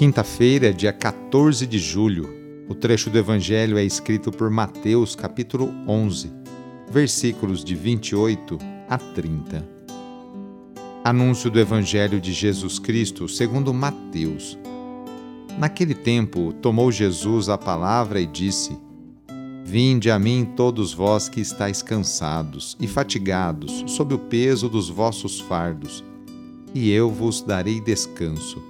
[0.00, 2.30] Quinta-feira, dia 14 de julho.
[2.66, 6.32] O trecho do Evangelho é escrito por Mateus, capítulo 11
[6.90, 8.56] versículos de 28
[8.88, 9.68] a 30.
[11.04, 14.58] Anúncio do Evangelho de Jesus Cristo segundo Mateus.
[15.58, 18.78] Naquele tempo, tomou Jesus a palavra e disse:
[19.66, 25.40] Vinde a mim todos vós que estáis cansados e fatigados sob o peso dos vossos
[25.40, 26.02] fardos,
[26.74, 28.69] e eu vos darei descanso.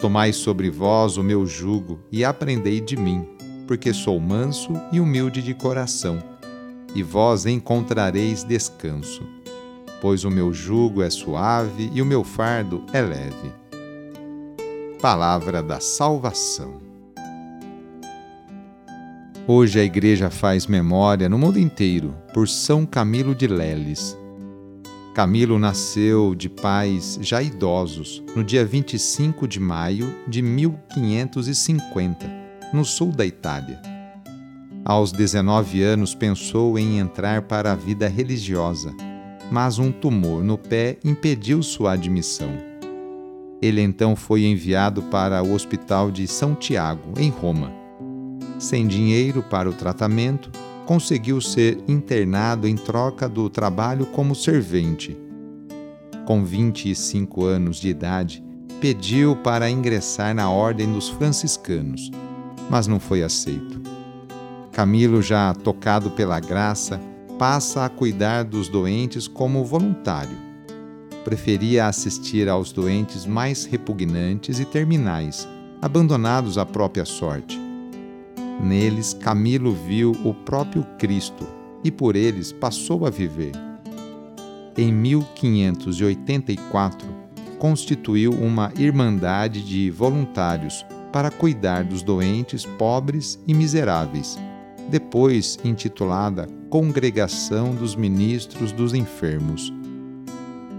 [0.00, 3.26] Tomai sobre vós o meu jugo e aprendei de mim,
[3.66, 6.22] porque sou manso e humilde de coração
[6.94, 9.22] e vós encontrareis descanso.
[10.00, 13.52] Pois o meu jugo é suave e o meu fardo é leve.
[15.00, 16.80] Palavra da Salvação.
[19.46, 24.16] Hoje a Igreja faz memória no mundo inteiro por São Camilo de Leles.
[25.14, 32.30] Camilo nasceu de pais já idosos no dia 25 de maio de 1550,
[32.72, 33.90] no sul da Itália
[34.84, 38.92] aos 19 anos pensou em entrar para a vida religiosa,
[39.50, 42.50] mas um tumor no pé impediu sua admissão.
[43.60, 47.70] Ele então foi enviado para o Hospital de São Tiago, em Roma.
[48.58, 50.50] Sem dinheiro para o tratamento,
[50.90, 55.16] conseguiu ser internado em troca do trabalho como servente.
[56.26, 58.42] Com 25 anos de idade,
[58.80, 62.10] pediu para ingressar na Ordem dos Franciscanos,
[62.68, 63.80] mas não foi aceito.
[64.72, 67.00] Camilo, já tocado pela graça,
[67.38, 70.36] passa a cuidar dos doentes como voluntário.
[71.22, 75.46] Preferia assistir aos doentes mais repugnantes e terminais,
[75.80, 77.69] abandonados à própria sorte.
[78.62, 81.46] Neles, Camilo viu o próprio Cristo
[81.82, 83.52] e por eles passou a viver.
[84.76, 87.08] Em 1584,
[87.58, 94.38] constituiu uma irmandade de voluntários para cuidar dos doentes pobres e miseráveis
[94.90, 99.72] depois intitulada Congregação dos Ministros dos Enfermos.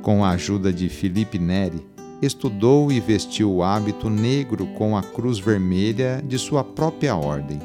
[0.00, 1.84] Com a ajuda de Filipe Neri,
[2.20, 7.60] estudou e vestiu o hábito negro com a cruz vermelha de sua própria ordem.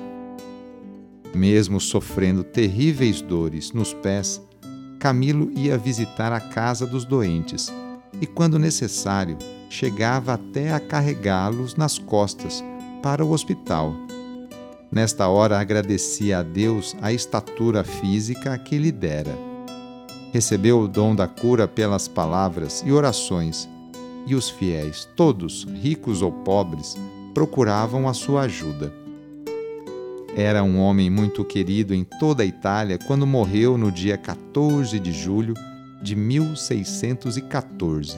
[1.33, 4.41] Mesmo sofrendo terríveis dores nos pés,
[4.99, 7.73] Camilo ia visitar a casa dos doentes
[8.19, 9.37] e, quando necessário,
[9.69, 12.63] chegava até a carregá-los nas costas
[13.01, 13.95] para o hospital
[14.91, 19.33] Nesta hora agradecia a Deus a estatura física que lhe dera.
[20.33, 23.69] Recebeu o dom da cura pelas palavras e orações,
[24.25, 26.95] e os fiéis, todos, ricos ou pobres,
[27.33, 28.93] procuravam a sua ajuda.
[30.35, 35.11] Era um homem muito querido em toda a Itália quando morreu no dia 14 de
[35.11, 35.53] julho
[36.01, 38.17] de 1614.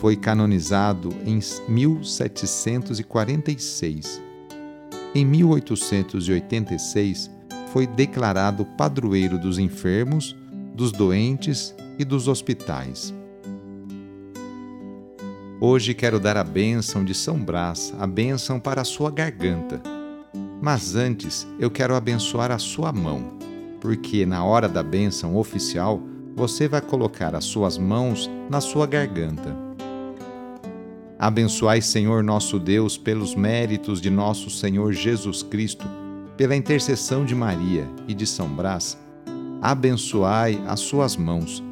[0.00, 4.26] Foi canonizado em 1746
[5.16, 7.30] em 1886,
[7.72, 10.36] foi declarado padroeiro dos enfermos,
[10.74, 13.14] dos doentes e dos hospitais.
[15.58, 19.80] Hoje quero dar a bênção de São Brás, a bênção para a sua garganta.
[20.60, 23.38] Mas antes eu quero abençoar a sua mão,
[23.80, 26.02] porque na hora da bênção oficial
[26.34, 29.56] você vai colocar as suas mãos na sua garganta.
[31.18, 35.86] Abençoai, Senhor nosso Deus, pelos méritos de nosso Senhor Jesus Cristo,
[36.36, 38.98] pela intercessão de Maria e de São Brás,
[39.62, 41.64] abençoai as suas mãos.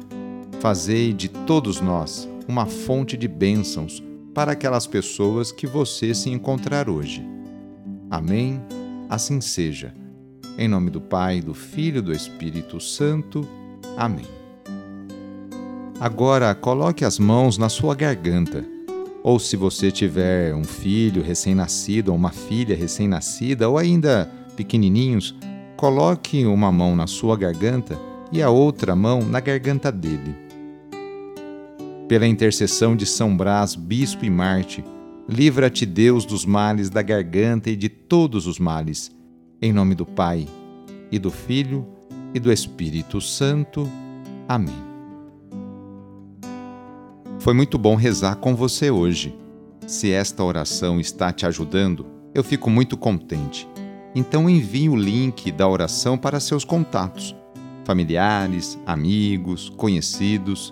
[0.59, 4.03] Fazei de todos nós uma fonte de bênçãos
[4.33, 7.25] para aquelas pessoas que você se encontrar hoje.
[8.09, 8.61] Amém?
[9.09, 9.93] Assim seja.
[10.57, 13.47] Em nome do Pai, do Filho e do Espírito Santo.
[13.97, 14.25] Amém.
[15.99, 18.65] Agora coloque as mãos na sua garganta
[19.23, 25.35] Ou se você tiver um filho recém-nascido ou uma filha recém-nascida ou ainda pequenininhos,
[25.75, 27.97] coloque uma mão na sua garganta
[28.31, 30.44] e a outra mão na garganta dele.
[32.07, 34.83] Pela intercessão de São Brás, bispo e Marte,
[35.27, 39.11] livra-te Deus dos males da garganta e de todos os males.
[39.59, 40.47] Em nome do Pai,
[41.11, 41.83] e do Filho,
[42.31, 43.89] e do Espírito Santo.
[44.47, 44.75] Amém.
[47.39, 49.35] Foi muito bom rezar com você hoje.
[49.87, 52.05] Se esta oração está te ajudando,
[52.35, 53.67] eu fico muito contente.
[54.13, 57.35] Então envie o link da oração para seus contatos,
[57.83, 60.71] familiares, amigos, conhecidos.